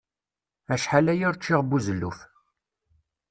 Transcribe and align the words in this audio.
Acḥal 0.73 1.07
aya 1.13 1.25
ur 1.29 1.37
ččiɣ 1.37 1.61
buzelluf. 1.69 2.19